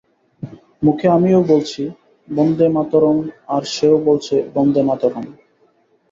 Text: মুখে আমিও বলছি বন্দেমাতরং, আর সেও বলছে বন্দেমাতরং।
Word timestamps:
মুখে 0.83 1.07
আমিও 1.07 1.39
বলছি 1.43 1.81
বন্দেমাতরং, 2.27 3.15
আর 3.47 3.63
সেও 3.73 3.95
বলছে 4.07 4.35
বন্দেমাতরং। 4.55 5.23